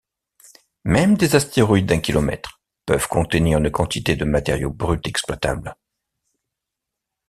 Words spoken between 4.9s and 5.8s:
exploitables.